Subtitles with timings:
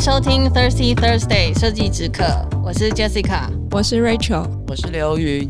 [0.00, 2.24] 迎收听 Thirsty Thursday 设计之课，
[2.64, 5.46] 我是 Jessica，我是 Rachel，我是刘云。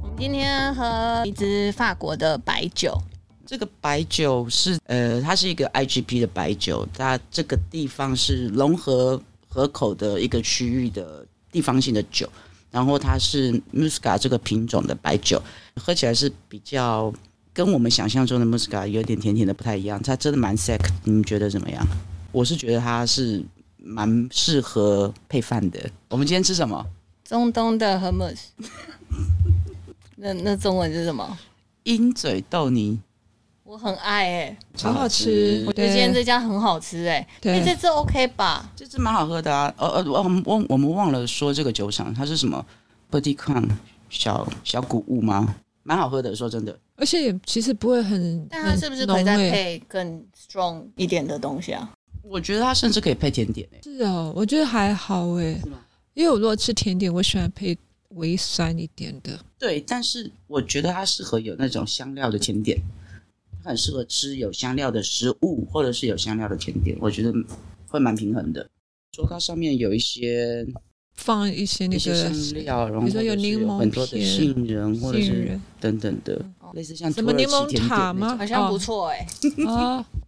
[0.00, 2.96] 我们今天喝一支法国的白酒，
[3.44, 12.28] 这个白酒是呃，它是一个 IGP 的白酒，它这个地方是龙河河口的一个区域的地方性的酒，
[12.70, 15.42] 然后它是 Muscat 这个品种的白酒，
[15.74, 17.12] 喝起来是比较
[17.52, 21.84] 跟我们想象中的 Muscat 有点甜甜的不太一样，它真的蛮 sec，你们觉得怎么样？
[22.30, 23.44] 我是觉得它是
[23.84, 25.78] 蛮适合配饭的。
[26.08, 26.86] 我们今天吃什么？
[27.24, 28.38] 中东的 hummus。
[30.16, 31.38] 那那中文是什么？
[31.84, 33.00] 鹰嘴豆泥。
[33.64, 35.64] 我很爱哎、欸，好好吃。
[35.66, 37.28] 我觉得今天这家很好吃哎、欸。
[37.40, 38.70] 对，这支 OK 吧？
[38.76, 39.72] 这支蛮好喝的啊。
[39.78, 42.64] 呃呃，我们忘我们忘了说这个酒厂它是什么
[43.10, 43.68] ？Petit Coin
[44.10, 45.54] 小小谷物吗？
[45.84, 46.78] 蛮好喝的，说真的。
[46.96, 51.90] 而且也其实不会很，但它是不是可以再配更 strong 一点的东西啊？
[52.22, 53.80] 我觉得它甚至可以配甜点诶。
[53.82, 55.58] 是哦，我觉得还好诶。
[55.62, 55.78] 是吗？
[56.14, 57.76] 因为我如果吃甜点，我喜欢配
[58.10, 59.38] 微酸一点的。
[59.58, 62.78] 对，但是我觉得它适合有那种香料的甜点，
[63.64, 67.32] 它很适合吃有香料的食物，或者是有香料的甜点，我觉得
[67.88, 68.68] 会蛮平衡的。
[69.14, 70.66] 说它上面有一些
[71.14, 78.36] 放一些那个香料，然后比如说有柠檬、很多的杏仁或者是等等的，类似像什么柠檬塔吗？
[78.36, 79.26] 好像不错哎。
[79.66, 80.04] 哦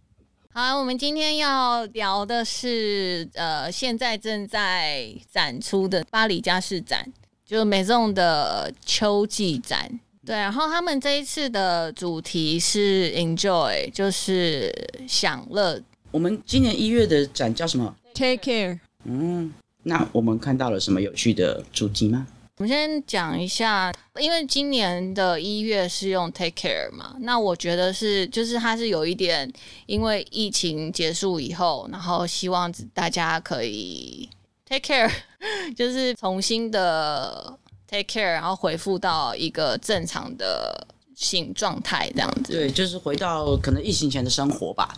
[0.57, 7.05] 好，我们今天要聊的是，呃，现在正在展出的巴黎家饰展，
[7.45, 9.99] 就是 Maison 的秋季展。
[10.25, 14.73] 对，然后他们这一次的主题是 Enjoy，就是
[15.05, 15.81] 享乐。
[16.11, 18.79] 我们今年一月的展叫什么？Take care。
[19.03, 22.25] 嗯，那我们看到了什么有趣的主题吗？
[22.57, 29.51] 我们先讲一下，因为今年的一月是用 Take Care 嘛，那我觉得是，就是它是有一点，
[29.87, 34.29] 因为疫情结束以后，然后希望大家可以
[34.65, 35.11] Take Care，
[35.75, 42.53] 就是重新的 Take Care，然后恢复到一个正常的性状态这样子。
[42.53, 44.95] 对，就是回到可能疫情前的生活吧。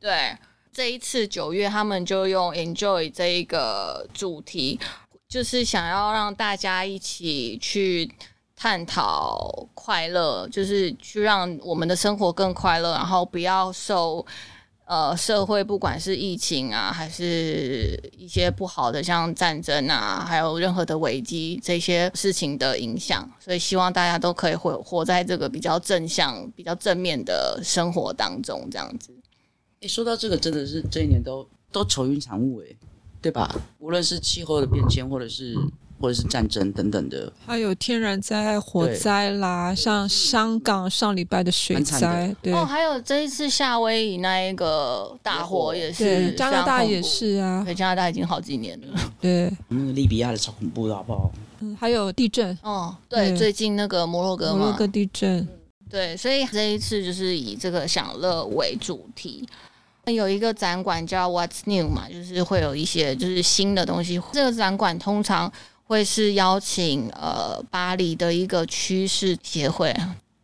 [0.00, 0.36] 对，
[0.72, 4.80] 这一次九月他们就用 Enjoy 这一个主题。
[5.28, 8.10] 就是想要让大家一起去
[8.56, 14.24] 探讨快乐，就是去让我们的生活更快乐，然后不要受
[14.86, 23.30] 呃社会不管是疫情啊，还是一些不好的像战争啊，还有任何的危机这些事情的影响。
[23.38, 29.12] 所以希望大家都可以活活在这个比较正向、比较正面的生活当中，这样子。
[29.80, 32.74] 诶，说到这个，真的是这一年都都愁云惨雾诶。
[33.20, 33.54] 对吧？
[33.78, 35.56] 无论是气候的变迁，或者是
[36.00, 42.52] 或者是战争等等的，还有天然灾害、火灾啦，像香港上礼拜的水灾，对。
[42.52, 48.86] 哦，还有这一次夏威夷那一个大火也是，加拿大也是啊，对，加拿大已经好几年了，
[49.20, 51.32] 对，那个利比亚的超恐怖的好不好？
[51.60, 55.46] 嗯，还有地震，哦，对，最近那个摩洛哥，摩洛哥地震，
[55.90, 59.44] 对，所以这一次就是以这个享乐为主题。
[60.12, 64.20] 有一个展馆叫 What's New 嘛，就是会有一些就是新的东西。
[64.32, 65.52] 这个展馆通常
[65.84, 69.94] 会是邀请呃巴黎的一个趋势协会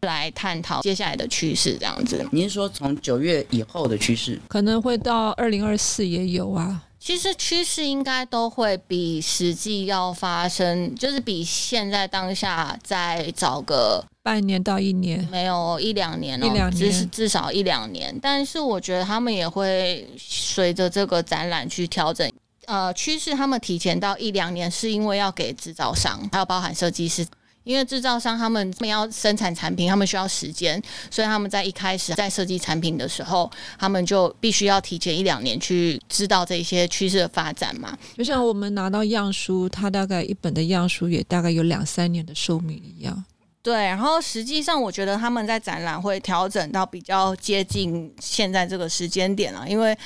[0.03, 2.27] 来探讨接下来的趋势，这样子。
[2.31, 6.83] 您说从九月以后的趋势，可能会到二零二四也有啊。
[7.05, 18.19] 其实趋势应该都会比实际要发生，就是比现在当下再早个半年到一年，没有一两年哦，一两年，至少至少一两年。
[18.23, 22.27] 但是我觉得他们也会随着这个展览去调整。
[22.65, 27.27] 呃，趋势他们提前到一两年，是因为要给制造商，还有包含设计师。
[27.65, 30.81] 因为制造商他们他们要生产产品，他们需要时间，
[31.11, 37.97] 所以他们在一开始在设计产品的时候，他们就必须要提前一两年去知道这些趋势的发展嘛。
[38.17, 43.25] 就像我们拿到样书，它大概一本的样书也大概有两三年的寿命一样。
[43.63, 49.97] 对，然后实际上我觉得他们在展览会调整到比较接近现在这个时间点了，因为。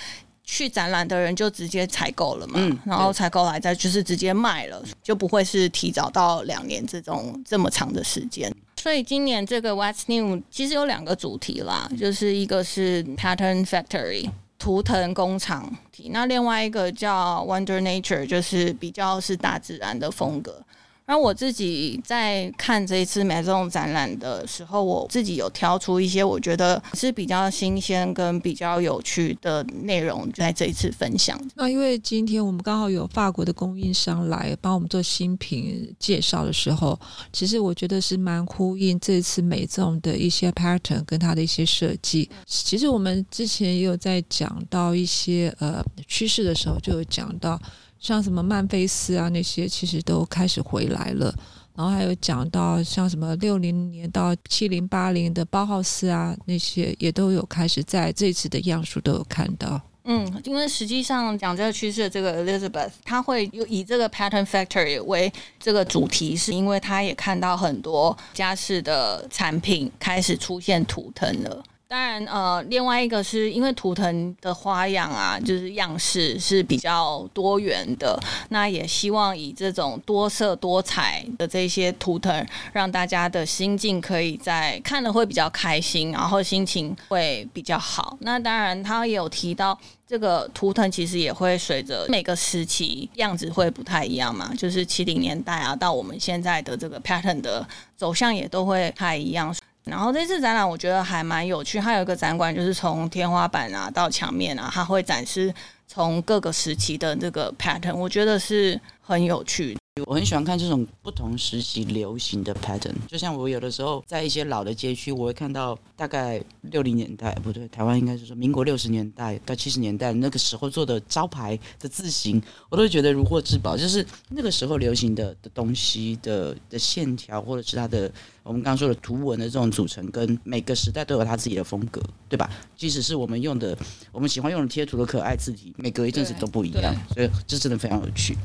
[0.50, 8.50] 去展览的人就直接采购了嘛，嗯、然后采购来再就是直接卖了，就不会是提早到两年这种这么长的时间。
[8.76, 20.64] 所以今年这个 What's New 其实有两个主题啦，就是一个是 Pattern Factory 图腾工厂体，那另外一个叫 Wonder Nature 就是比较是大自然的风格。
[21.08, 31.40] 那我自己在看这一次 Maison 展览的时候，我自己有挑出一些我觉得是比较新鲜跟比较有趣的内容，在这一次分享。
[31.54, 37.00] 那因为今天我们刚好有法国的供应商来帮我们做新品介绍的时候，
[37.32, 42.28] 其实我觉得是蛮呼应这次 Maison 的一些 pattern 跟它的一些设计。
[42.44, 47.58] 其实我们之前也有在讲到一些呃趋势的时候，就有讲到。
[47.98, 51.34] 像什么曼菲斯啊那些，其实都开始回来了。
[51.74, 59.80] 然后还有讲到像什么六零年到七零八零的包豪斯啊那些，也都有开始在这次的样书都有看到。
[60.10, 65.30] 嗯，因为实际上讲这个趋势的这个 Elizabeth，他会以这个 Pattern Factory 为
[65.60, 71.62] 这个主题，是因为他也看到很多家饰的产品开始出现图腾了。
[71.90, 78.20] 当然，呃，另外一个是因为图腾的花样啊，就是样式是比较多元的，
[78.50, 88.18] 那也希望以这种多色多彩的这些图腾，让大家的心境可以在看了会比较开心，然后心情会比较好。
[88.20, 99.54] 那当然，他也有提到这个图腾其实也会随着每个时期样子会不太一样嘛，就是七零年代啊，到我们现在的这个 pattern 的走向也都会太一样。
[99.88, 105.52] 然后这次展览我觉得还蛮有趣，它有一个展馆就是从天花板啊到墙面啊，它会展示
[105.86, 109.76] 从各个时期的这个 pattern，我觉得是很有趣。
[110.06, 123.76] 我很喜欢看这种不同时期流行的 pattern，就像我有的时候在一些老的街区，我会看到大概六零年代，不对，台湾应该是说民国六十年代到七十年代那个时候做的招牌的字型，我都觉得如获至宝。
[123.76, 128.10] 就是那个时候流行的的东西的的线条，或者是它的
[128.42, 132.50] 我们刚刚说的图文的这种组成，跟每个时代都有它自己的风格，对吧？
[132.76, 133.76] 即使是我们用的
[134.10, 138.36] 我们喜欢用的贴图的可爱字体，每隔一阵子都不一样，所以这真的非常有趣。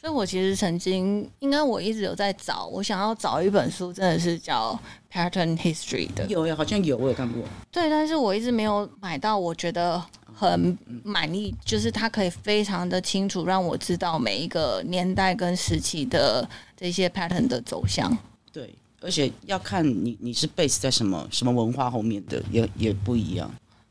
[0.00, 4.78] 所以，我其实曾经，应该我一直有在找，我想要找一本书，真的是叫
[5.12, 6.24] 《Pattern History》的。
[6.26, 7.42] 有呀，好像有，我有看过。
[7.72, 10.00] 对，但是我一直没有买到，我觉得
[10.32, 18.16] 很满意，就是它可以非常的清楚让我知道每一个年代跟时期的这些 pattern 的走向。
[18.52, 23.50] 对，而且要看你你是 base 在什么什么文化后面的，也也不一样。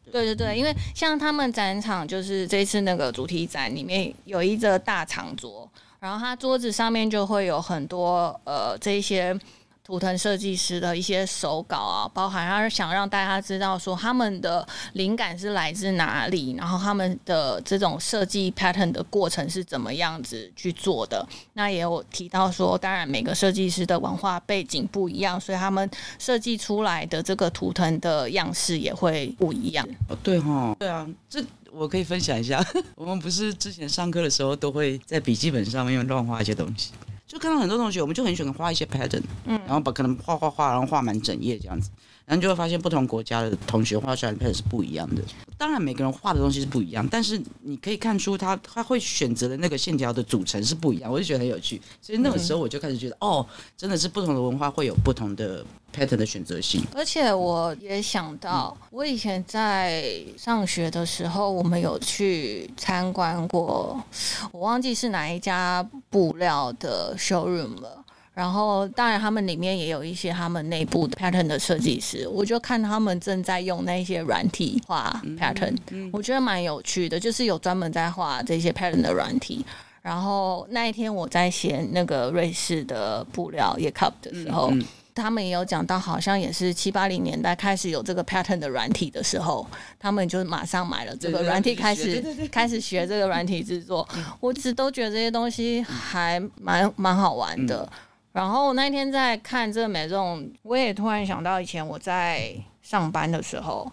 [0.10, 5.70] 对对对，因为像他们展场，就是这次那个主题展里面有一个大长桌。
[6.00, 9.38] 然后它桌子上面就会有很多呃这些
[9.84, 21.26] 图腾设计师的一些手稿啊，包含他是想让大家知道说他们的灵感是来自哪里，然后他们的这种设计 pattern 的过程是怎么样子去做的。
[21.54, 25.90] 那也有提到说，当然每个设计师的文化背景不一样，所以他们
[26.20, 29.88] 设计出来的这个图腾的样式也会不一样。
[30.10, 31.42] 哦，对哈、哦，对啊，这。
[31.78, 32.66] 我可以分享一下，
[32.96, 36.92] 我们不是之前上课的时候都会在笔记本上面乱画一些东西，
[37.28, 41.92] 就看到很多同学，我们就很喜欢画一些 pattern，嗯，然后把可能画画画，然后画满整页这样子。
[42.26, 45.22] 然后就会发现不同国家的同学画出来的 pattern 是不一样的。
[45.58, 51.82] 当然每个人画的东西是不一样，但是你可以看出他他会选择的那个线条的组成是不一样，我就觉得很有趣。
[52.02, 53.48] 所以那个时候我就开始觉得，嗯、哦，
[53.78, 55.66] 真的是不同的文化会有不同的
[55.98, 56.84] pattern 的选择性。
[56.94, 60.04] 而且我也想到，我以前在
[60.38, 64.00] 上学的时候，我们有去参观过，
[64.52, 68.04] 我忘记是哪一家布料的 showroom 了。
[68.34, 75.76] 然后，当然，他们里面也有一些他们内部的 pattern 的设计师，我就看他们正在用那些软体画 pattern，
[76.14, 79.66] 我觉得蛮有趣的，就是有专门在画这些 pattern 的软体。
[80.04, 84.72] 然后那一天我在写那个瑞士的布料 Jakob 的时候，
[85.22, 89.68] 他们也有讲到，好像也是七八零年代开始有这个 pattern 的软体的时候，
[90.00, 94.08] 他们就马上买了这个软体，开始开始学这个软体制作。
[94.40, 97.90] 我一直都觉得这些东西还蛮蛮好玩的。
[98.32, 103.92] 然后那天在看这个 Maison，我也突然想到以前我在上班的时候，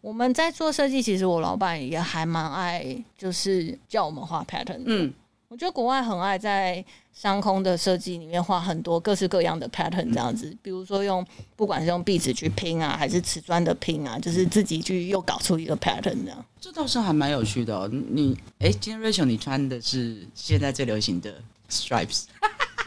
[0.00, 4.82] 我们在做设计，其实我老板也还蛮爱，就是叫我们画 pattern。
[4.86, 5.12] 嗯，
[5.50, 11.26] 我觉得国外很爱在商空的设计里面画很多各式各样的 pattern，这样子，比如说用
[11.56, 16.44] 不管是用壁纸去拼啊，还是瓷砖的拼啊，就是自己去又搞出一个 pattern 这样。
[16.60, 17.90] 这倒是还蛮有趣的哦。
[17.90, 21.34] 你哎，今天 Rachel 你穿的是现在最流行的
[21.68, 22.26] stripes。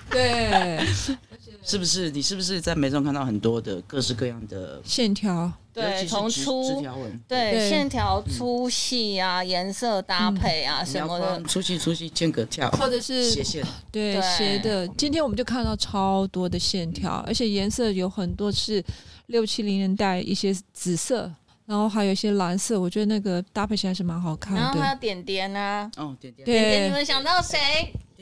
[0.09, 0.79] 对，
[1.63, 2.11] 是不是？
[2.11, 5.51] 你是不是在美中看到很多的各式各样的线条？
[5.73, 6.83] 对，从粗
[7.27, 14.87] 对线条粗细啊，颜色搭配啊什么的，粗细粗细间隔跳，或者是斜线，对斜的。
[14.89, 18.83] 今天我们就看到超多的线条，而且颜色有很多是
[19.27, 21.31] 六七零年代一些紫色，
[21.65, 24.61] 然后还有一些蓝色，我觉得那个搭配起来是蛮好看的。
[24.61, 27.57] 然后还有点点啊，哦点点，点点，你们想到谁？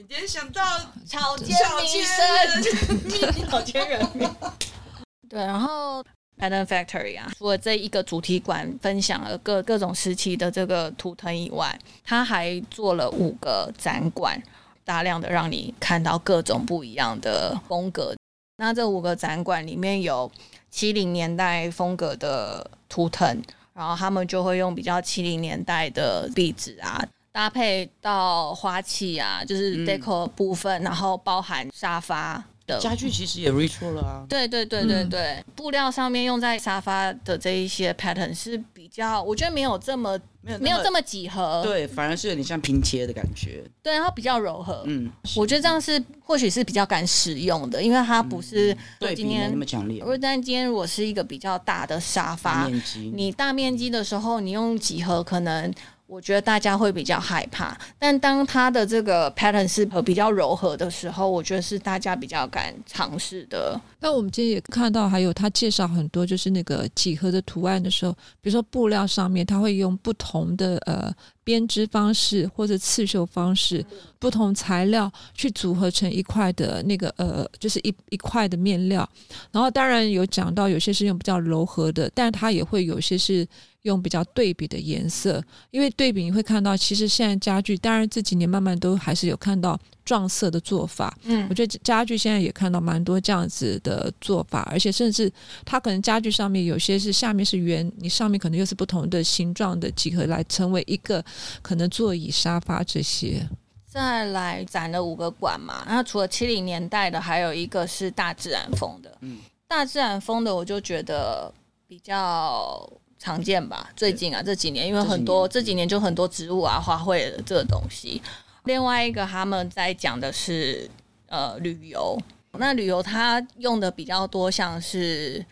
[0.08, 0.62] 点点想到
[1.06, 4.36] 草间弥生，草间弥生。
[5.30, 6.04] 对，然后
[6.38, 14.42] Pattern Factory 啊，除了这一个主题馆分享了各各种时期的这个图腾以外，他还做了五个展馆，
[14.84, 18.16] 大量的让你看到各种不一样的风格。
[18.58, 20.30] 那这五个展馆里面有
[20.70, 23.42] 七零年代风格的图腾，
[23.74, 32.78] 然后他们就会用比较七零年代的壁纸啊，搭配到花器啊，就是 deco 部分，嗯、然后包含沙发的。
[32.80, 50.00] 家具其实也 retro 了啊，对对对对对，嗯、布料上面用在沙发的这一些 pattern 是比较，我觉得没有这么没有没有这么几何，对，反而是有点像拼贴的感觉，对，然后比较柔和，嗯，我觉得这样是或许是比较敢使用的，因为它不是对今天那么强烈。
[50.00, 53.12] 如果但今天如果是一个比较大的沙发，面积。
[53.16, 55.74] 你大面积的时候，你用几何可能。
[56.12, 63.80] 我觉得大家会比较害怕，但当它的这个 pattern 是比较柔和的时候，我觉得是大家比较敢尝试的。
[64.02, 73.86] 那我们今天也看到，还有他介绍很多就是那个几何的图案的时候，比如说布料上面，他会用不同的呃编织方式或者刺绣方式，
[74.18, 79.08] 不同材料去组合成一块的那个呃，就是一一块的面料。
[79.52, 83.48] 然后当然有讲到有些是用比较柔和的，但它也会有些是。
[83.84, 89.76] 用比较对比的颜色，因为对比你会看到，其实现在家具，当然这几年慢慢都还是有看到
[90.12, 91.18] 撞色的做法。
[91.24, 95.32] 嗯，我觉得家具现在也看到蛮多这样子的做法，而且甚至
[95.64, 101.24] 它可能家具上面有些是下面是圆，你上面可能又是不同的形状的几何来成为一个
[101.62, 103.48] 可能座椅、沙发这些。
[103.88, 109.18] 再来展了五个馆嘛，那除了七零年代的，还有一个是大自然风的。
[109.22, 111.50] 嗯，大自然风的我就觉得
[111.88, 112.86] 比较。
[113.24, 118.20] 常见吧，最近啊这几年，因为很多这几年就很多植物啊、花卉的这个东西。
[118.66, 120.90] 另外一个他们在讲的是
[121.28, 122.18] 呃旅游，
[122.54, 125.46] 那旅游它用的比较多，像是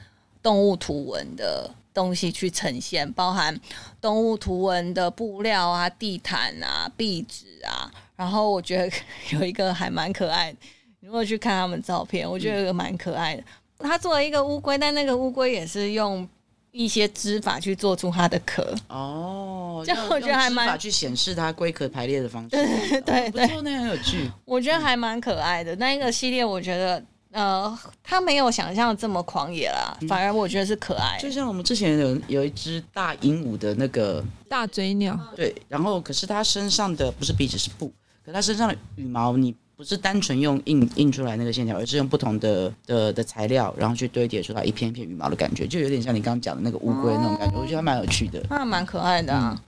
[0.43, 3.59] 动物图文的东西去呈现，包含
[3.99, 7.91] 动物图文的布料啊、地毯啊、壁纸啊。
[8.15, 8.91] 然后我觉得
[9.31, 10.57] 有一个还蛮可爱的，
[10.99, 13.43] 如果去看他们照片，我觉得蛮可爱的。
[13.79, 16.27] 他做了一个乌龟，但那个乌龟也是用。
[16.71, 24.29] 一些织法去做出它的壳哦，这样我觉得还蛮法去显示它龟壳排列的方式，对对对，哦、不错，那很有趣。
[24.45, 25.75] 我觉得还蛮可爱的。
[25.77, 31.17] 那一个系列，我觉得呃，它没有想象这么狂野啦，嗯、反而我觉得是可爱。
[31.19, 37.91] 就像我们之前有有一只大鹦鹉的那个大嘴鸟，对，然后可是它身上的不是鼻子是布，
[38.25, 39.55] 可它身上的羽毛你。
[39.79, 49.55] 不是单纯用印印出来那个线条，而是用不同的的的材料，然后去堆叠出来一片一片羽毛的感觉，就有点像你刚刚讲的那个乌龟那种感觉，哦、我觉得还蛮有趣的，那蛮可爱的啊。
[49.55, 49.63] 嗯、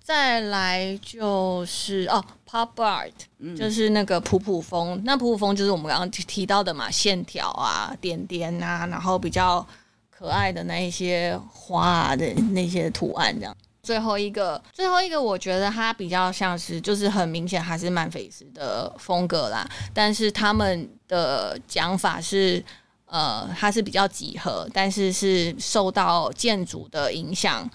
[0.00, 9.66] 再来就是哦，Pop Art，、嗯、就是那个普普风，那普普风就是我们刚刚提到的嘛，线条啊、点点啊，然后比较
[10.10, 13.56] 可爱的那一些花啊的那些图案这样。
[13.90, 19.68] 最后一个，最后一个，我觉得它比较像是，就是很明显还是曼菲斯的风格啦。
[19.92, 22.64] 但是他们的讲法是，
[23.06, 27.68] 呃，它是比较几何，但是是受到建筑的影响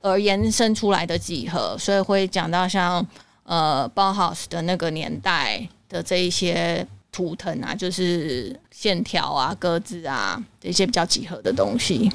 [0.00, 3.06] 而延伸出来的几何，所以会讲到像
[3.44, 12.10] 呃包豪斯的那个年代的这一些图腾啊，就是线条啊、格子啊这些比较几何的东西。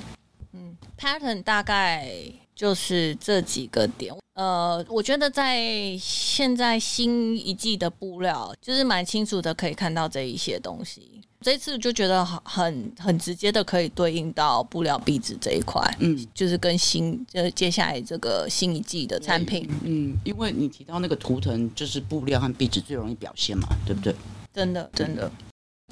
[0.52, 2.12] 嗯，pattern 大概。
[2.58, 11.22] 就是这几个点，呃，我觉得在现在新一季的布料，就是蛮清楚的可以看到这一些东西。
[11.42, 24.16] 这次就觉得很很直接的可以对应到布料壁纸这一块，嗯，就是跟新就接下来这个新一季的产品，嗯，因为你提到那个图腾，就是布料和壁纸最容易表现嘛，对不对？
[24.52, 25.32] 真的，真的。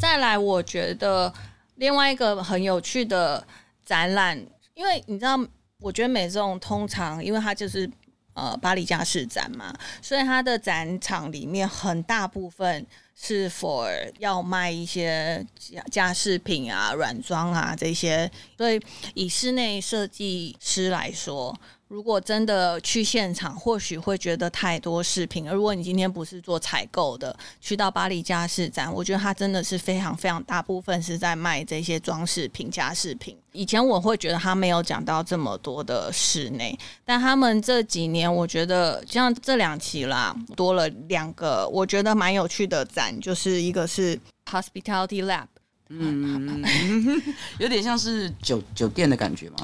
[0.01, 1.31] 再来，我觉得
[1.75, 3.45] 另外一个很有趣的
[3.85, 4.43] 展览，
[4.73, 5.39] 因为你知道。
[5.79, 7.89] 我觉得美颂通常，因为它就是
[8.33, 13.85] 呃巴黎家饰展嘛，所以它的展场里面很大部分是否
[14.19, 18.81] 要卖一些家家饰品啊、软装啊这些，所以
[19.13, 21.57] 以室内设计师来说。
[21.87, 25.47] 如果真的去现场，或许会觉得太多饰品。
[25.47, 33.37] 而如果你今天不是做采购的，去到巴黎家饰展，我觉得它真的是非常非常大部分是在卖这些装饰品、家饰品。
[33.51, 44.19] 以前我会觉得他没有讲到这么多的室内，但他们这几年，我觉得像这两期啦，多了两个我觉得蛮有趣的展，就是一个是
[44.51, 45.45] Hospitality Lab，
[45.89, 46.63] 嗯，
[47.59, 49.57] 有点像是酒酒店的感觉吗？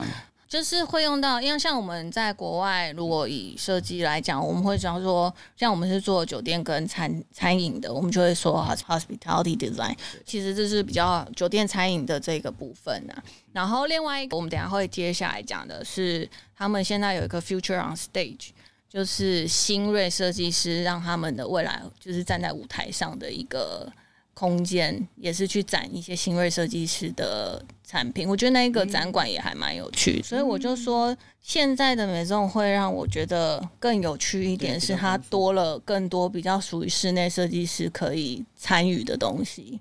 [0.52, 13.24] 就是会用到，因为像我们在国外，如果以设计来讲，我们会讲说，像我们是做酒店跟餐餐饮的，我们就会说 hospitality design，其实这是比较酒店餐饮的这个部分啊。
[13.54, 18.50] 然后另外一个，我们等下会接下来讲的是，他们现在有一个 future on stage，
[18.90, 23.90] 就是新锐设计师让他们的未来就是站在舞台上的一个。
[24.34, 39.80] 空间也是去展一些新锐设计师的产品，我觉得那个展馆也还蛮有趣，嗯，所以我就说现在的 Maison 会让我觉得更有趣一点，是它多了更多比较属于室内设计师可以参与的东西。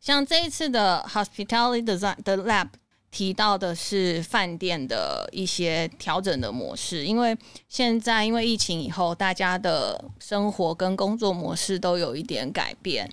[0.00, 2.68] 像这一次的 Hospitality Design 的 Lab
[3.10, 7.36] 提到的是饭店的一些调整的模式，因为
[7.68, 13.10] 现在因为疫情以后，大家的生活跟工作模式都有一点改变。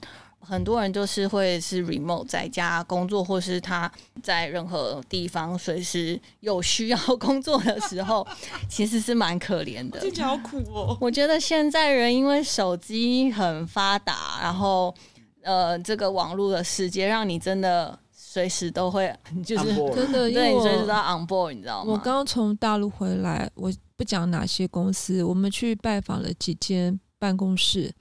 [0.47, 3.91] 很多人就是会是 remote 在家工作，或是他
[4.23, 8.25] 在任何地方随时有需要 工作的时候，
[8.69, 9.99] 其实是蛮可怜的。
[9.99, 10.97] 听起来好苦哦。
[11.01, 14.93] 我觉得现在人因为手机很发达，然后
[15.41, 19.13] 呃，这个网络的世界让你真的随时都会
[19.45, 21.91] 就是真的，对，你随时都要 on board，你知道吗？
[21.91, 27.93] 我刚从大陆回来，我不讲哪些公司，我们去拜访了几间办公室。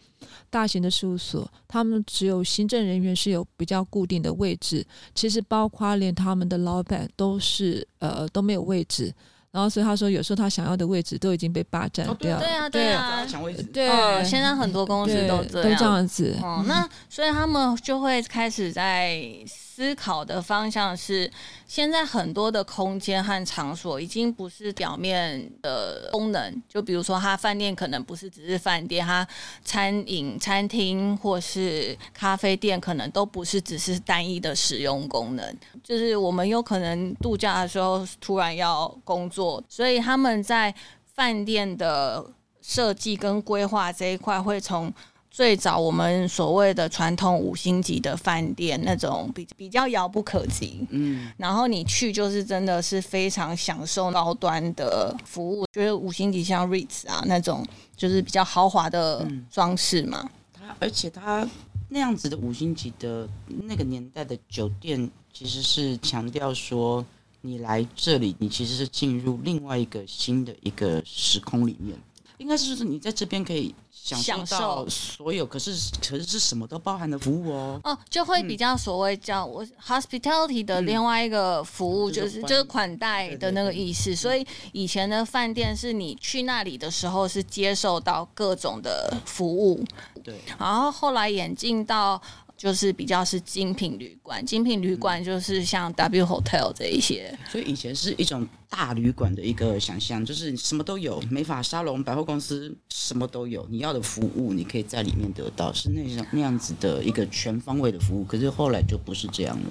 [0.57, 4.83] 大型的事务所，他们只有行政人员是有比较固定的位置，
[5.15, 9.13] 其实包括连他们的老板都是呃都没有位置。
[9.51, 12.39] 然后所以他说，有时候他想要的位置都已经被霸占掉。
[12.39, 13.63] 对啊，对啊，抢位置。
[13.65, 13.87] 对，
[14.25, 16.35] 现在很多公司都这样，都这样子。
[16.41, 19.23] 哦，那所以他们就会开始在。
[19.77, 21.31] 思考的方向是，
[21.67, 29.29] 现在很多的空间和场所已经不是表面的功能，就比如说，它饭店可能不是只是饭店，它
[29.63, 35.55] 餐饮、餐厅或是咖啡店可能都不是只是单一的使用功能，
[35.85, 42.25] 就是我们有可能度假的时候突然要工作，所以他们在饭店的
[42.63, 44.91] 设计跟规划这一块会从。
[45.37, 57.63] 最早我们所谓的传统五星级的饭店那种比比较遥不可及，嗯，然后你去就是真的是非常享受高端的服务，就是五星级像 Ritz 啊那种
[57.95, 60.27] 就是比较豪华的装饰嘛。
[60.55, 61.47] 它而且它
[61.91, 63.29] 那样子的五星级的
[63.65, 67.05] 那个年代的酒店，其实是强调说
[67.43, 71.95] 你来这里，你其实是进入另外一个新的一个时空里面，
[72.39, 73.75] 应该是说你在这边可以。
[74.15, 77.81] 享受所有，可是可是是什么都包含的服务哦。
[77.83, 84.15] 哦，就会比较所谓叫我 hospitality 的另外一个服务，就是、嗯、就是款待的那个意思。
[84.15, 89.85] 所以以前的饭店是你去那里的时候是接受到各种的服务，
[90.23, 90.41] 对。
[90.59, 92.21] 然后后来演进到。
[92.57, 108.25] 就是比较是精品旅馆，精品旅馆就是像 W Hotel 这一些，所以以前是一种大旅馆的一个想象，就是什么都有，美发沙龙、百货公司什么都有，你要的服务你可以在里面得到，是那样那样子的一个全方位的服务。
[108.25, 109.67] 可是后来就不是这样了。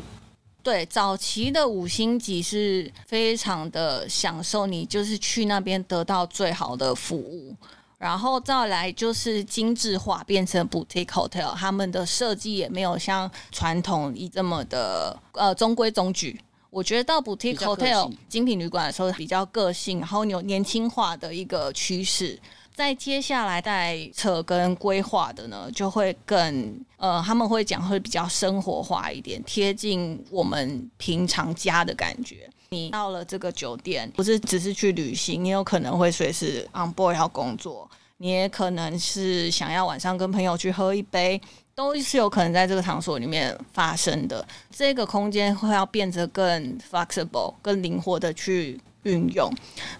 [0.62, 7.56] 对，早期的五星级是非常的享受，你就是去那边得到最好的服务。
[7.98, 16.40] 然后再来就是精致化，变成 boutique hotel，他们的设计也没有像传统一这么的呃中规中矩。
[16.70, 22.38] 我觉得到 boutique hotel 精品旅馆的时候比较个性，然后有年轻化的一个趋势。
[22.76, 32.50] 在接下来在策跟规划的呢，就会更呃他们会讲会比较生活化一点，贴近我们平常家的感觉。
[32.70, 41.40] 你到了这个酒店，不是只是去旅行，你有可能会随时 on board 要工作，你也可能是想要晚上跟朋友去喝一杯，
[41.76, 44.46] 都是有可能在这个场所里面发生的。
[44.72, 49.52] 这个空间会要变得更 flexible、更灵活的去运用。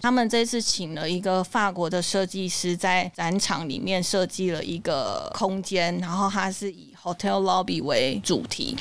[0.02, 8.78] 他们这次请了一个法国的设计师，在展场里面设计了一个空间，然后它是以 hotel lobby 为主题。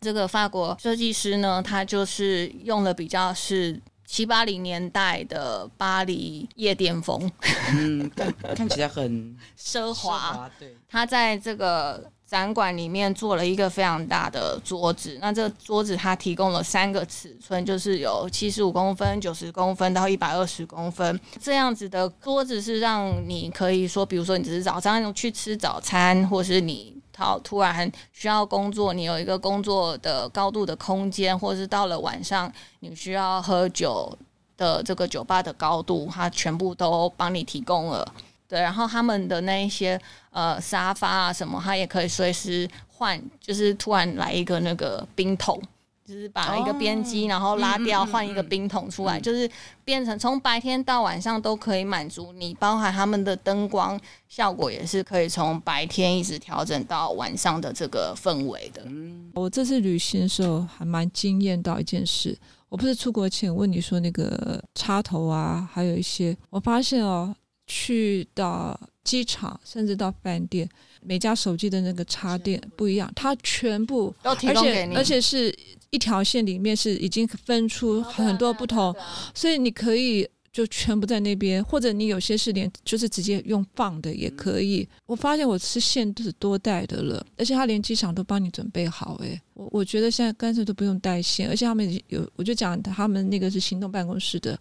[0.00, 7.30] 这个法国设计师呢，他就是用了比较是七八零年代的巴黎夜店风，
[7.72, 8.10] 嗯，
[8.54, 10.16] 看起来很奢华。
[10.18, 26.95] 奢华，对，他在这个展馆里面做了一个非常大的桌子，那这个桌子他提供了三个尺寸，就是有七十五公分、九十公分到一百二十公分这样子的桌子，是让你可以说，比如说你只是早上去吃早餐，或是你。
[27.16, 34.16] 好，突然需要工作，你有一个工作的高度的空间，或者是到了晚上你需要喝酒
[34.58, 38.06] 的这个酒吧的高度，它全部都帮你提供了。
[38.46, 39.98] 对，然后他们的那一些
[40.30, 45.60] 呃沙发啊什么，它也可以随时换，就是突然来一个那个冰桶，
[46.06, 49.50] 就是把一个边机，然后拉掉，换一个冰桶出来，就是
[49.84, 58.86] 变成从白天到晚上都可以满足你，包含他们的灯光效果也是可以从白天一直调整到晚上的这个氛围的。
[59.34, 62.38] 我这次旅行的时候还蛮惊艳到一件事，
[62.68, 67.34] 我不是出国前问你说那个插头啊，还有一些，我发现哦，
[67.66, 70.68] 去到机场甚至到饭店。
[71.08, 75.56] 每家手机的那个插电不一样，它全部都提供给你，而且而且是
[75.96, 78.94] 一条线里面是已经分出很多不同，
[79.34, 84.86] 所以你可以就全部在那边，或者你有些是连就是直接用放的也可以。
[85.06, 89.16] 我发现我吃线都是多带的了，而且他连机场都帮你准备好。
[89.22, 94.58] 诶，我我觉得现在干脆都不用带线，而且他们有，我就讲他们那个是行动办公室的，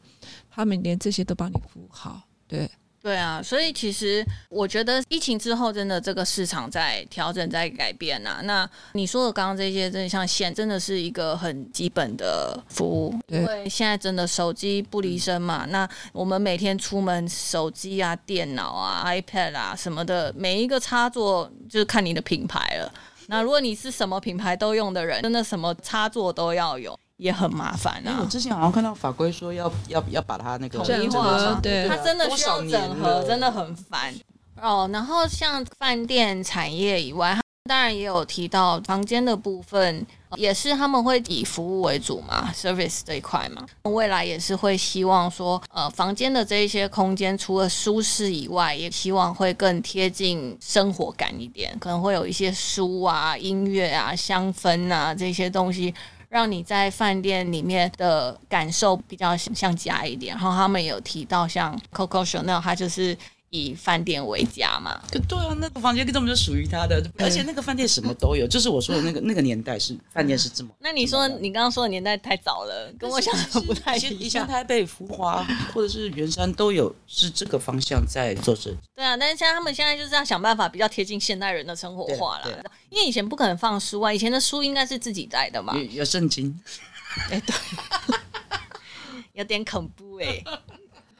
[0.49, 2.69] 他们连这些都帮你服务好，对。
[3.05, 8.41] 对啊，所以其实我觉得疫情之后，真的这个市场在调整、在改变呐、啊。
[8.45, 13.13] 那你说的刚刚这些，真的像线，真的是一个很基本的服务。
[13.27, 15.67] 对，因为现在真的手机不离身嘛。
[15.69, 22.91] 那我们每天出门，手机啊、电脑啊、iPad 啊什么的，每一个插座就是看你的品牌了。
[23.27, 26.99] 那如果你是什么品牌都用的人，真的什么插座都要有。
[27.17, 28.19] 也很麻烦啊！
[28.21, 34.13] 我之前好像看到法规说要要要把它那个统一化，对，它真的需要整合，真的很烦
[34.61, 34.89] 哦。
[34.91, 43.65] 然后像饭店产业以外，当然也有提到房间的部分，也是他们会以服务为主嘛，service 这一块嘛。
[43.83, 55.93] 未来也是会希望说，呃，房间的这一些空间除了舒适以外，也希望会更贴近生活感一点，可能会有一些书啊、音乐啊、香氛啊这些东西。
[56.35, 63.17] 让你在饭店里面的感受比较像家一点，然后他们有提到像 Coco Chanel，它就是。
[63.55, 64.99] 以饭店为家嘛？
[65.11, 68.45] 对啊，那个房间根本就属于他的，而且那个饭店什么都有。
[68.49, 70.69] 就是我说的那个那个年代是饭店是这么。
[70.79, 74.13] 那你说你刚刚说的年代太早了，跟我想的不太一样。
[74.19, 78.77] 以前台北福华或者是圆山都有是这个方向在做设计。
[78.95, 82.63] 对啊，但是现在他们现在就是要想办法比较贴近现代人的生活化了。
[82.89, 85.75] 因为以前不可能放书啊，以前的书应该是自己带的嘛。
[85.75, 86.57] 有有圣经。
[87.29, 87.55] 哎，对，
[89.33, 90.43] 有点恐怖哎。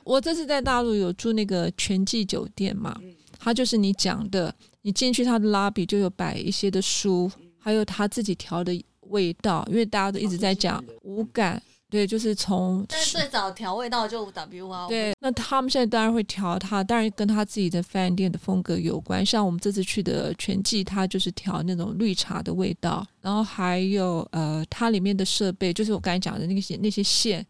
[0.06, 2.96] 我这次在大陆有住那个全季酒店嘛，
[3.40, 8.72] 它就是你讲的，你进去它的 lobby 就有摆一些的书，还有他自己调的
[9.10, 12.86] 味道，因为大家都一直在讲无感，对，就是从。
[12.88, 14.88] 但是最早调味道就 W 啊。
[14.88, 19.26] 对，那他们现在当然会调它，当然跟他自己的饭店的风格有关。
[19.26, 27.44] 像我们这次去的全季，它就是调那种绿茶的味道，然后还有呃，它里面的设备就是我刚才讲的那些那些线。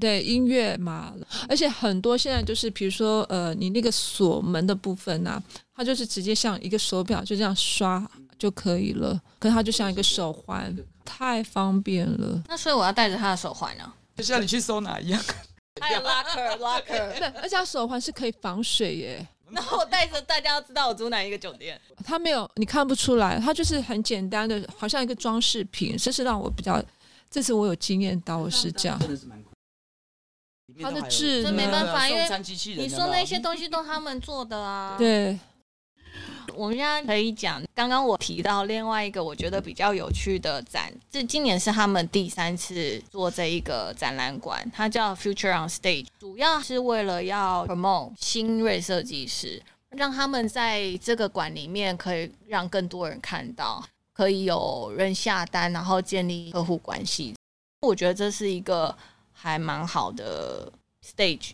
[0.00, 1.12] 对音乐嘛，
[1.48, 5.42] 而且很多现在就是，比如说，呃，你那个锁门的部分呐、啊，
[5.74, 8.06] 它就是直接像一个手表，就这样刷
[8.38, 9.20] 就可以了。
[9.38, 12.42] 可是它就像一个手环，太方便了。
[12.48, 13.92] 那所以我要带着它的手环呢？
[14.16, 15.22] 就像你去收纳一样。
[15.78, 19.28] 还有 locker locker， 对，而且它手环是可以防水耶。
[19.50, 21.78] 那我带着，大家要知道我住哪一个酒店。
[22.02, 25.96] 它没有，你看不出来，它就是很简单的，好像一个装饰品。
[25.96, 26.82] 这是让我比较，
[27.30, 28.98] 这次我有经验到，我是这样。
[30.82, 32.28] 它的质，这没办法，因为
[32.76, 34.96] 你说那些东西都他们做的啊。
[34.98, 35.38] 对，
[36.54, 57.34] 我们现在可以讲，刚刚我提到另外一个我觉得比较有趣的展，这今年是他们第三次做这一个展览馆，它叫 Future on Stage，主要是为了要 promote 新锐设计师，让他们在这个馆里面可以让更多人看到，可以有人下单，然后建立客户关系。
[57.82, 58.94] 我觉得这是一个。
[59.38, 60.72] 还蛮好的
[61.04, 61.50] stage，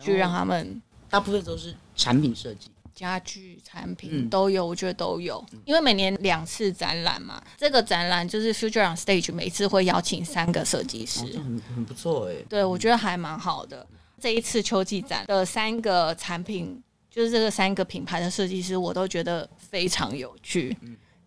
[0.00, 0.80] 就让他们
[1.10, 5.44] 大部分都是产品设计、家具产品都有，我觉得都有。
[5.66, 12.36] 因为每年两次展览嘛，这个展览就是 Future on Stage，每次会邀请三个设计师，很很不错哎。
[12.48, 13.86] 对，我觉得还蛮好的。
[14.18, 20.76] 这一次秋季展的三个产品，就是这个三个品牌的设计师，我都觉得非常有趣。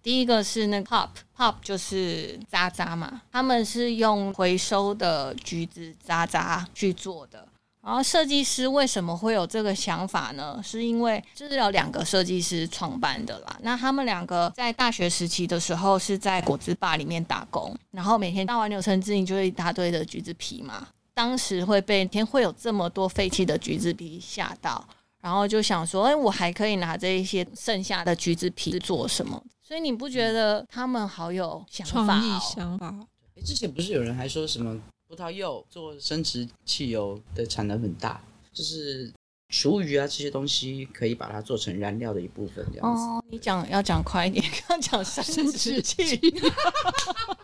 [0.04, 7.48] 第一个是那个 pop，pop 就是渣渣嘛，他们是用回收的橘子渣渣去做的。
[7.82, 10.62] 然后设计师为什么会有这个想法呢？
[10.64, 13.58] 是因为这是有两个设计师创办的啦。
[13.62, 20.88] 那他们两个在大学时期的时候是在果汁吧里面打工，然后每天倒完柳橙汁，你就会一大堆的橘子皮嘛。
[21.14, 24.88] 当时会被天会有这么多废弃的橘子皮吓到，
[25.24, 29.42] 然后就想说，哎，我还可以拿这一些剩下的橘子皮做什么？
[29.62, 32.06] 所以你不觉得他们好有想法、哦？
[32.06, 32.94] 创意想法。
[33.38, 39.14] 哎，之前不是有人还说什么葡萄柚做生殖汽油的产能很大，就是
[39.48, 43.04] 厨余啊这些东西可以把它做成燃料的一部分这样子。
[43.04, 46.04] 哦，你讲要讲快一点， 刚讲生殖器。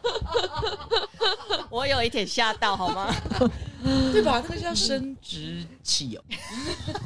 [1.70, 3.12] 我有一点吓到，好吗？
[4.12, 4.42] 对吧？
[4.48, 6.24] 那个叫生殖器哦。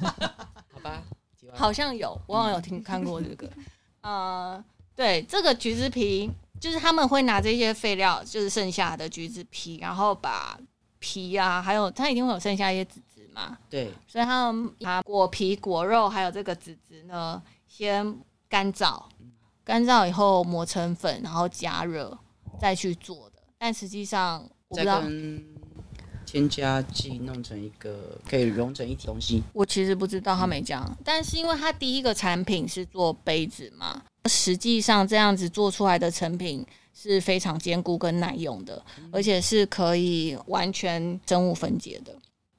[0.72, 1.02] 好吧，
[1.52, 3.50] 好像有，我好像有听看过这个。
[4.00, 4.62] 呃，
[4.96, 6.30] 对，这个橘子皮
[6.60, 10.58] 就是他们会拿这些废料，就是剩下的橘子皮，然后把
[10.98, 13.56] 皮啊，还有它一定会有剩下一些籽籽嘛。
[13.70, 19.02] 对，所以他们把果皮、果肉还有这个籽籽呢，先干燥，
[19.62, 22.18] 干燥以后磨成粉，然后加热
[22.60, 23.42] 再去做的。
[23.58, 25.02] 但实际上，我不知道。
[26.26, 42.12] 添加剂弄成一个可以融成一体东西，我其实不知道他没讲，但是因为他第一个产品是做杯子嘛，实际上这样子做出来的成品是非常坚固跟耐用的，而且是可以完全生物分解的。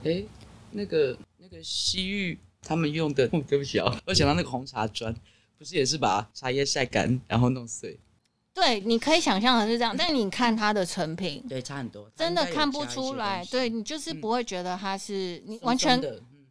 [0.04, 0.28] 诶、欸，
[0.72, 5.14] 那个那个西域他们用的，对不起啊，我想到那个红茶砖，
[5.58, 8.00] 不是也是把茶叶晒干然后弄碎？
[8.56, 13.46] 对，你可以想象的是这样，但你看它的成品，对，差很多，真的看不出来。
[13.52, 16.02] 对，你就是不会觉得它是，你完全，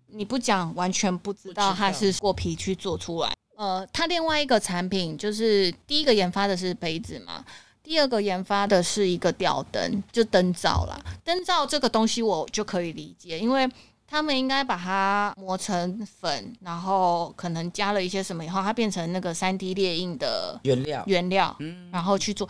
[0.09, 3.33] 你不讲完全不知道它是果皮去做出来。
[3.57, 7.43] 呃，它另外一个产品就是第一个研发的是杯子嘛，
[7.83, 11.01] 第二个研发的是一个吊灯，就灯罩啦。
[11.25, 13.67] 灯罩这个东西我就可以理解，因为。
[14.15, 21.03] 他们应该把它磨成粉，然后可能加了一些什么以后，它变成那个三 D 列印的原料。
[21.09, 21.57] 原料，
[21.91, 22.49] 然后去做。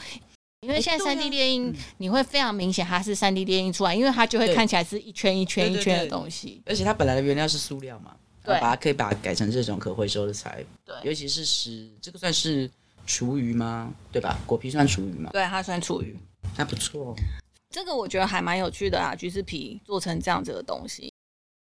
[0.61, 6.61] 因为现在三 D 列印，你会非常明显它是三 D 列印出来，因为它就会看起来是一圈一圈一圈的东西。
[6.66, 10.62] 而且它本来的原料是塑料嘛，对，把它可以把它改成这种可回收的材。
[10.85, 12.70] 对，尤其是使这个算是
[13.07, 13.90] 厨余吗？
[14.12, 14.38] 对吧？
[14.44, 15.31] 果皮算厨余吗？
[15.33, 16.14] 对，它算厨余，
[16.55, 17.16] 还不错。
[17.70, 21.11] 这个我觉得还蛮有趣的啊，橘子皮做成这样子的东西。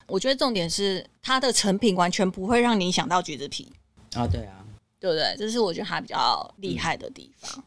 [0.06, 3.72] 我觉得重点是它的成品完全不会让你想到橘子皮
[4.14, 4.64] 啊，对啊，
[5.00, 5.34] 对不对？
[5.38, 7.50] 这是我觉得它比较厉害的地方。
[7.56, 7.62] 嗯、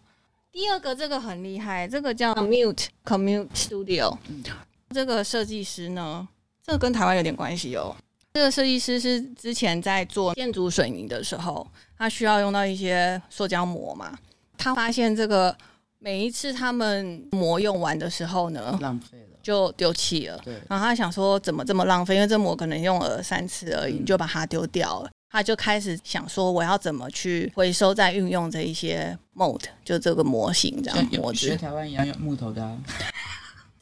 [0.52, 4.44] 第二个这个很厉害，这个叫 Commute Commute Studio，、嗯、
[4.92, 6.28] 这个设计师呢，
[6.66, 7.96] 这个跟台湾有点关系哦。
[8.34, 14.18] 这个设计师是之前在做建筑水泥的时候，他需要用到一些塑胶膜嘛，
[14.58, 15.58] 他发现这个
[15.98, 19.27] 每一次他们膜用完的时候呢，浪费了。
[19.48, 20.56] 就丢弃了，对。
[20.68, 22.16] 然后他想说，怎么这么浪费？
[22.16, 25.10] 因为这膜可能用了三次而已，你就把它丢掉了。
[25.30, 31.48] 他就开始想说，我要怎么去回收再运用这一些 mold，就这个模型这样模子。
[31.48, 32.78] 学台湾一样用木头的啊。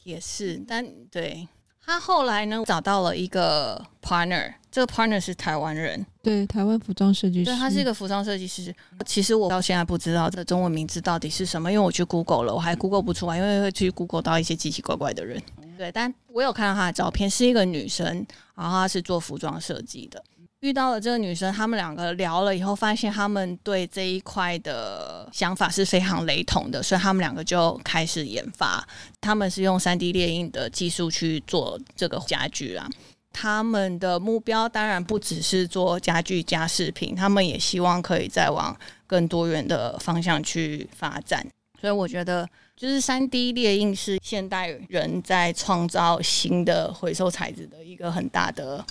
[0.04, 1.48] 也是，但对。
[1.86, 8.74] 他后来呢，找到了一个 partner，这个 partner 是台湾人，对，台湾服装设计师，对，他是一个服装设计师。
[9.06, 15.40] 其实我到现在不知道这个中文名字到底是什么，因为我去 Google 了，我还 Google 不出来，因为会去 Google 到一些奇奇怪怪的人。
[15.78, 20.20] 对，但我有看到他的照片，是一个女生，然后她是做服装设计的。
[20.66, 28.84] 遇到了这个女生，他们两个聊了以后，发现他们对这一块的想法是非常雷同的，所以他们两个就开始研发。
[29.20, 32.90] 他们是用三 D 列印的技术去做这个家具啊。
[33.32, 38.76] 他们的目标当然不只是做家具家饰品，他们也希望可以再往
[39.06, 41.46] 更多元的方向去发展。
[41.80, 42.48] 所以我觉得。
[42.76, 48.84] 就是三 D 列印是现代人在创造新的回收材质的一个很大的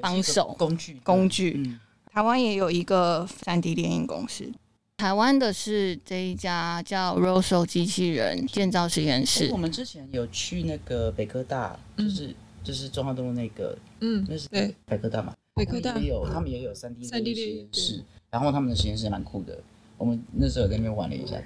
[0.00, 1.78] 帮手工具工具。
[2.10, 4.50] 台湾也有一个三 D 列印公司，
[4.96, 9.50] 台湾的是这一家叫 Rosso 机器人建造实验室。
[9.52, 15.34] 我们之前有去那个北科大，就是就是中华东路那个，嗯，那是对北科大嘛？
[15.54, 19.62] 北科大也有，他们也有三 D 列印实验室，然后他们的实验室蛮酷的。
[19.98, 21.40] 我们那时候在那边玩了一下。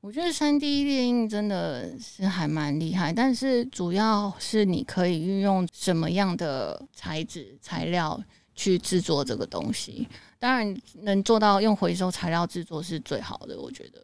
[0.00, 8.22] 我觉得三 D 列印真的是还蛮厉害，但是主要是你可以运用什么样的材质材料
[8.54, 10.06] 去制作这个东西。
[10.38, 14.02] 当然，能做到用回收材料制作是最好的，我觉得。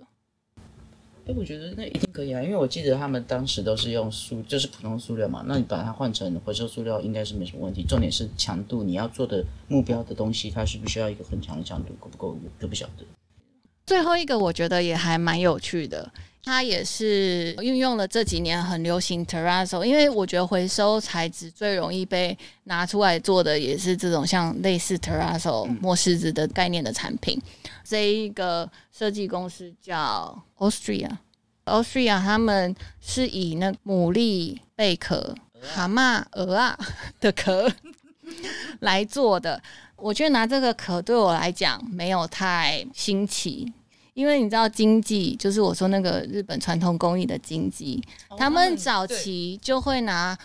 [1.27, 5.45] 哎，我觉得那一定可以啊，因为我记得他们当时都是用塑，就是普通塑料嘛。
[5.47, 7.85] 那你把它换成回收塑料，应该是没什么问题。
[7.87, 12.38] 重点是强度，你要做的目标的东西，它需不是需要一个很强的强度，够不够？
[12.59, 13.05] 都不晓得。
[13.90, 16.09] 最后一个我觉得也还蛮有趣的，
[16.44, 27.42] 它也是运用了这几年很流行 Terrazzo，因为我觉得回收材质最容易被拿出来做的也是这种像类似 Terrazzo 磨石子的概念的产品。
[27.83, 36.79] 这一个设计公司叫 Austria，Austria 他们是以那牡蛎、贝壳、蛤蟆、鹅啊
[37.20, 37.68] 的壳
[38.79, 39.61] 来做的。
[39.96, 43.72] 我觉得拿这个壳对我来讲没有太新奇。
[44.14, 48.03] 因为你知道经济，就是我说那个日本传统工艺的经济，
[48.37, 50.37] 他们早期就会拿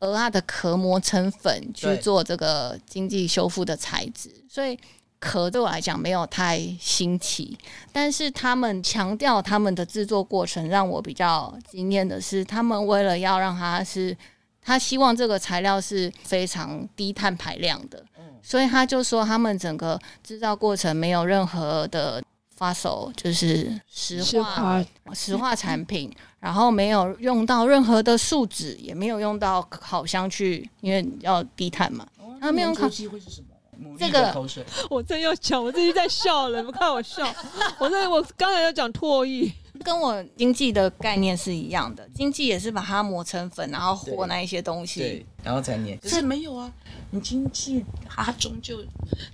[0.00, 4.78] 鹅啊的壳磨成粉去做这个经济修复的材质，所以
[5.18, 7.56] 壳对我来讲没有太新奇，
[7.90, 14.14] 但是他们强调他们的制作过程让我比较惊艳的是，他们为了要让它是，
[14.60, 18.04] 他希望这个材料是非常低碳排量的，
[18.42, 22.22] 所以他就说他们整个制造过程没有任何的
[22.58, 32.06] fossil，就是石化石化产品，然后没有用到任何的树脂，也没有用到烤箱去，因为要低碳嘛，
[32.40, 33.48] 他没有烤机会是什么？
[33.98, 34.32] 这个
[34.88, 37.26] 我正要讲，我自己在笑了，你们看我笑。
[37.78, 39.52] 我在我刚才要讲唾液，
[39.84, 42.08] 跟我经济的概念是一样的。
[42.14, 45.96] 经济也是把它磨成粉，然后和那一些东西，对，然后再粘。
[45.98, 46.72] 可是没有啊，
[47.10, 48.78] 你经济它终究，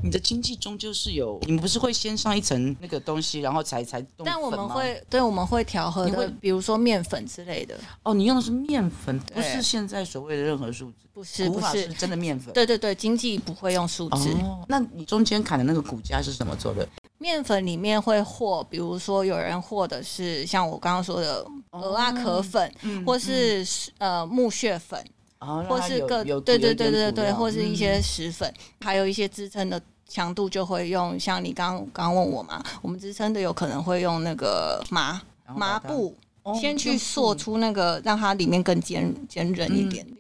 [0.02, 4.04] 你的经济终究是有，你们不是会先上一层那个东西，然后才才。
[4.24, 7.78] 但我们会，对，我们会调和的，比如说面粉之类的。
[8.02, 11.06] 哦，你用的是面粉，不是现在所谓的任何树脂。
[11.12, 14.30] 不是不是真的面粉，对对对，经济不会用树脂。
[14.42, 16.88] 哦，那你中间砍的那个骨架是什么做的？
[17.22, 23.62] 面粉里面会和，比如说有人和的是像我刚刚说的鹅啊壳粉，哦、或是、
[23.98, 24.98] 嗯、呃木屑粉，
[25.40, 29.78] 哦、或是各对对对对对，或是一些石粉，嗯、还有一些支撑的
[30.09, 35.20] 强度就会用，像你刚刚问我嘛，我们支撑的有可能会用那个麻
[35.54, 40.06] 麻布，哦、先去塑出那个，让它里面更坚坚韧一点点。
[40.06, 40.16] 嗯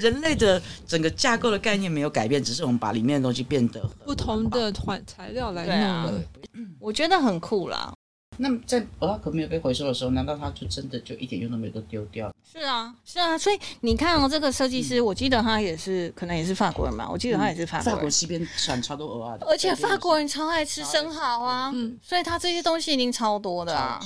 [0.00, 6.22] 人类的整个架构的概念没有改变，只是我们把里面的东西变得不同的材材料来弄了。
[6.78, 7.92] 我觉得很酷啦。
[8.40, 12.32] 那么在蚵仔壳没有被回收的时候，难道它就真的就一点用都没有都丢掉？
[12.44, 13.36] 是啊，是啊。
[13.36, 17.08] 所以你看哦，这个设计师，我记得他也是，可能也是法国人吧？
[17.10, 17.96] 我记得他也是法国人。
[17.96, 24.00] 法国西边产超多蚵仔的，而且法国人超爱吃生蚝啊，嗯，所以他这些东西一定超多的啊。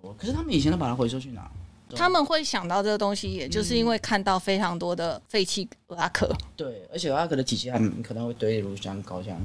[0.00, 0.14] 多。
[0.18, 1.50] 可是他们以前都把它回收去哪？
[1.94, 6.28] 他们会想到这个东西，也就是因为看到非常多的废弃鹅阿壳。
[6.56, 9.38] 对，而且鹅阿壳的体积还可能会堆如山高，这样。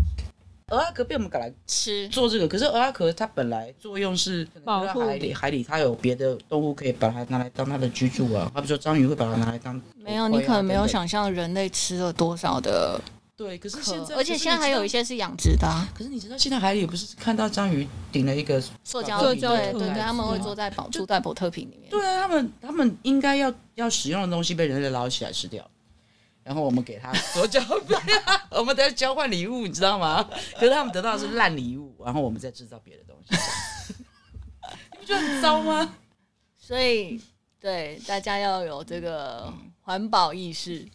[0.69, 8.51] 鹅阿壳被我们赶来吃做这个，可是鹅阿壳它本来作用是保护海里，海里它有别的动物可以把它拿来当它的居住啊。
[8.53, 9.81] 他比如说章鱼会把它拿来当。
[9.97, 13.01] 没有，你可能没有想象人类吃了多少的。
[13.39, 15.65] 对，可是现在，而且现在还有一些是养殖的。
[15.95, 19.39] 可是你知道，现在海里不是看到章鱼顶了一个塑胶瓶？
[19.39, 21.89] 对对对，他们会坐在保住在保特瓶里面。
[21.89, 25.65] 对啊，他们他们应该要要使用的东西被人类捞起来吃掉，
[26.43, 27.97] 然后我们给他塑胶 瓶，
[28.49, 30.21] 我们在交换礼物，你知道吗？
[30.59, 33.37] 可是他们得到的是烂礼物，然后我们再制造别的东西，
[34.91, 35.95] 你不觉得很糟吗？
[36.59, 37.21] 所以，
[37.57, 40.85] 对大家要有这个环保意识。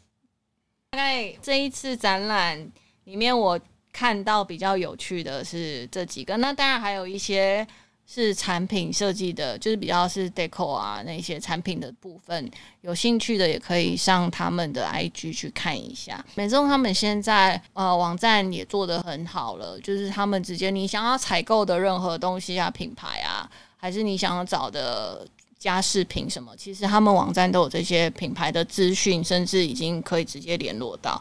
[0.94, 2.56] 大概这一次展览
[3.02, 3.58] 里面，我
[3.92, 6.36] 看到比较有趣的是这几个。
[6.36, 7.66] 那当然还有一些
[8.06, 12.48] 是产品设计的，就是比较是 deco 啊那些产品的部分。
[12.82, 16.24] 有兴趣的也可以上他们的 IG 去看一下。
[16.36, 25.26] 美中他们现在呃网站也做得很好了，就是他们直接你想要采购的任何东西啊，品牌啊，还是你想要找的。
[25.64, 26.54] 家饰品什么？
[26.56, 31.20] 其实他们网站都有这些品牌的资讯，甚至已经可以直接联络到。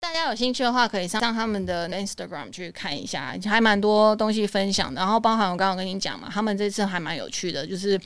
[0.00, 5.00] 大家有兴趣的话，可以上上他们的 Instagram 去看一下，还蛮多东西分享的。
[5.00, 8.00] 然后包含我刚刚跟你讲嘛，他们这次还蛮有趣的，就是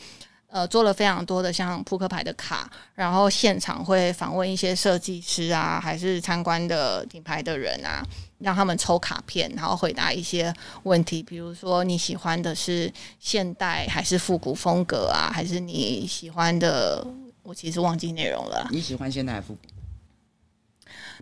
[0.49, 8.05] 呃做了非常多的像扑克牌的卡，然后现场会访问一些设计师啊，还是参观的品牌的人啊。
[8.39, 15.31] 让他们抽卡片，然后回答一些问题，比如说你喜欢的是现代还是复古风格啊？
[15.33, 17.07] 还是你喜欢的？
[17.43, 18.69] 我其实忘记内容了。
[18.71, 19.61] 你喜欢现代还是复古？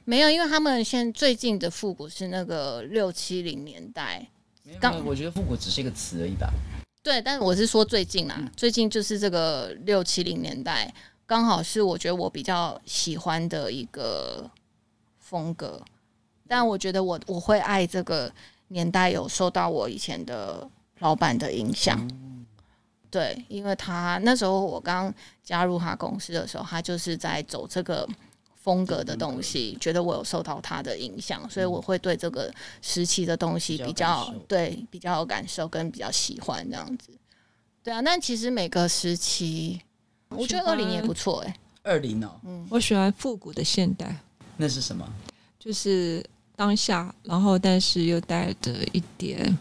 [0.05, 4.27] 没有，因为他们现最近的复古是那个六七零年代。
[4.81, 6.53] 刚我觉得复古只是一个词而已吧。
[7.03, 10.93] 对，但是我是说最近啊，嗯、最近就是这个六七零年代，
[11.25, 14.51] 刚好是我觉得我比较喜欢的一个
[15.21, 15.81] 风格。
[16.49, 18.33] 但我觉得我我会爱这个
[18.69, 21.99] 年代，有受到我以前的老板的影响。
[22.11, 22.45] 嗯、
[23.11, 25.13] 对，因为他那时候我刚
[25.45, 28.09] 加入他公司的时候，他就是在走这个
[28.55, 37.11] 风格的东西，嗯、觉得我有受到他的影响，所以我会对这个时期的东西比较，比较对比较有感受，跟比较喜欢这样子。
[37.85, 39.81] 对啊，但其实每个时期，
[40.29, 41.61] 我觉得二零也不错哎、欸。
[41.93, 44.17] 二零哦，嗯，我喜欢复古的现代。
[44.57, 45.09] 那是什么？
[45.59, 46.25] 就是。
[46.57, 49.57] 当下，然后但是又带着一点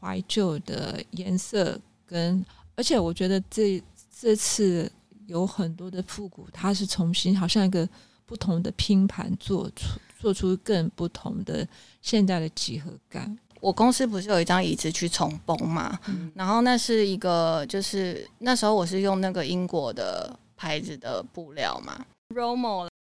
[0.00, 3.80] 怀旧的颜色跟，而且我觉得这
[4.18, 4.90] 这次
[5.26, 7.86] 有很多的复古，它是重新好像一个
[8.24, 11.66] 不同的拼盘做出做出更不同的
[12.00, 13.38] 现代的几何感。
[13.60, 22.02] 我公司不是有一张椅子去重崩嘛，嗯、然后那是一个就是那时候我是用那个英国的牌子的布料嘛。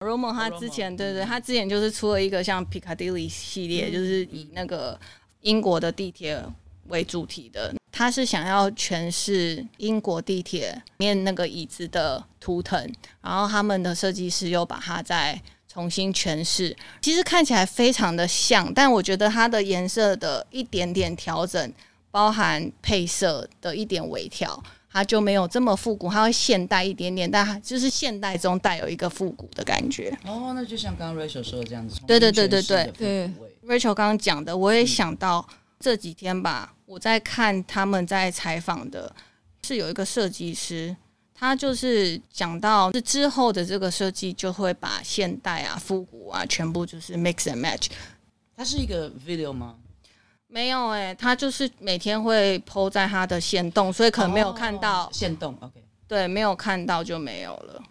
[0.01, 4.99] Romo，Romo，他之前对对，他之前就是出了一个像 Piccadilly 系列，就是以那个
[5.41, 6.41] 英国的地铁
[6.87, 12.81] 为主题的，他是想要诠释英国地铁里面那个椅子的图腾，
[13.21, 16.77] 然后他们的设计师又把它再重新诠释。
[17.03, 21.73] 其实看起来非常的像，但我觉得它的颜色的一点点调整，
[22.13, 24.63] 包含配色的一点微调。
[24.99, 30.11] 它就没有这么复古，它会现代一点点，但它就是现代中带有一个复古的感觉。
[30.27, 32.01] 哦，那就像刚刚 Rachel 说的这样子。
[32.05, 33.31] 对对对对对对
[33.65, 35.47] ，Rachel 刚刚讲的，我也想到
[35.79, 39.15] 这几天吧，我在看他们在采访的，
[39.63, 40.97] 是有一个设计师，
[41.33, 47.87] 他就是讲到这之后的这个设计就会把现代啊、复古啊全部就是 mix and match。
[48.57, 49.77] 它是一个 video 吗？
[50.51, 55.55] 没有哎、欸，他就是每天会 po 在他的线洞，所以可能没有看到、哦、限动。
[55.61, 57.83] OK，对，没有看到就没有了。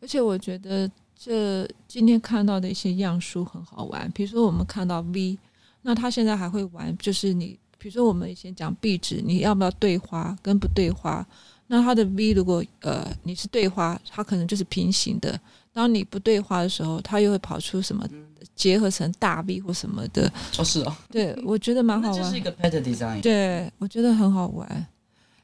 [0.00, 5.38] 而且我觉得这今天看到的一些样书很好玩，比如说我们看到 V，
[5.82, 11.24] 那他现在还会玩，就是你比如说我们以前讲壁纸，你要不要对花跟不对花？
[11.68, 15.32] 那它的 V 如果呃你是对花，它可能就是平行的；
[15.72, 18.04] 当你不对花的时候，它又会跑出什么？
[18.10, 18.24] 嗯。
[18.54, 20.30] 结合成大 V 或什么的。
[20.58, 24.86] 哦，是哦，对我觉得蛮好玩，这是一个 pattern design，对我觉得很好玩。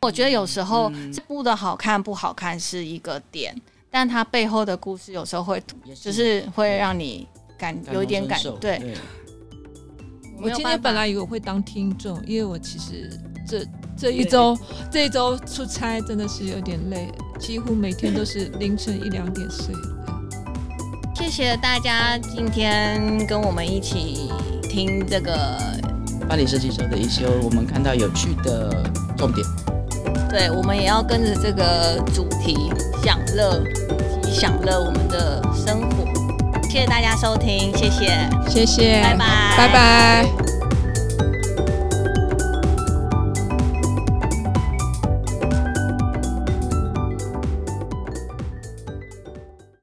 [0.03, 3.55] 我觉得有时候这布的好看不好看是一个点，
[3.89, 5.63] 但它背后的故事有时候会
[5.95, 8.79] 就是会让你感有一点感对。
[8.79, 8.97] 对。
[10.41, 13.09] 我今天本来以为我会当听众，因为我其实
[13.47, 13.67] 这
[13.97, 14.57] 这一周
[14.91, 19.75] 这一周出差真的是有点累，几乎每天都是凌晨一两点睡。
[21.15, 24.31] 谢谢大家今天跟我们一起
[24.63, 25.59] 听这个
[26.29, 28.85] 巴黎设计周的一些我们看到有趣的
[29.17, 29.47] 重点。
[30.29, 32.73] 对，我们也要跟着这个主题
[33.05, 33.63] 享乐，
[34.23, 36.05] 及享乐我们的生活。
[36.69, 40.54] 谢谢大家收听，谢谢，谢谢，拜拜，拜拜。